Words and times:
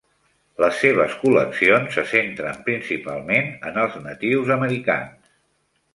Les 0.61 0.79
seves 0.83 1.17
col·leccions 1.25 1.93
se 1.99 2.05
centren 2.13 2.57
principalment 2.71 3.53
en 3.73 3.81
els 3.83 4.03
natius 4.07 4.55
americans. 4.57 5.33